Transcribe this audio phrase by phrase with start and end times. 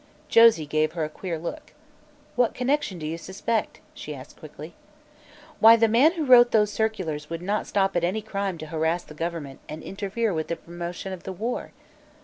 [0.29, 1.73] Josie gave her a queer look.
[2.35, 4.73] "What connection do you suspect?" she asked quickly.
[5.59, 9.03] "Why, the man who wrote those circulars would not stop at any crime to harass
[9.03, 11.71] the government and interfere with the promotion of the war."